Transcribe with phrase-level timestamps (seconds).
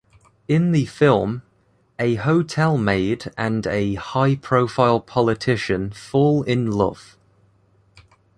[0.47, 1.43] In the film,
[1.99, 7.19] a hotel maid and a high profile politician fall in love.